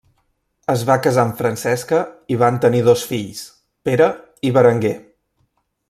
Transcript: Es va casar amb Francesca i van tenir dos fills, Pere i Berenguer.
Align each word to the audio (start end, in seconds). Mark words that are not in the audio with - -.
Es 0.73 0.85
va 0.89 0.95
casar 1.07 1.25
amb 1.27 1.35
Francesca 1.41 1.99
i 2.35 2.39
van 2.45 2.57
tenir 2.65 2.81
dos 2.89 3.05
fills, 3.13 3.45
Pere 3.91 4.09
i 4.51 4.55
Berenguer. 4.57 4.97